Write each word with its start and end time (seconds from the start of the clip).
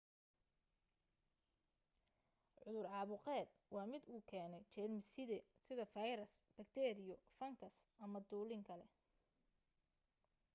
cudur 2.61 2.85
caabuqeed 2.93 3.47
waa 3.73 3.85
mid 3.93 4.03
uu 4.13 4.21
keenay 4.31 4.63
jeermis-side 4.73 5.37
sida 5.65 5.85
fayras 5.95 6.31
bakteeriyo 6.57 7.15
fangas 7.37 7.75
ama 8.03 8.19
dulin 8.29 8.63
kale 8.69 8.85